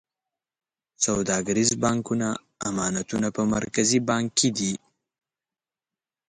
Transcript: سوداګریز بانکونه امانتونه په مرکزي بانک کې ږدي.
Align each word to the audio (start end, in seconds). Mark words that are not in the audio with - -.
سوداګریز 1.05 1.71
بانکونه 1.83 2.27
امانتونه 2.69 3.27
په 3.35 3.41
مرکزي 3.55 3.99
بانک 4.09 4.29
کې 4.37 4.47
ږدي. 4.57 4.73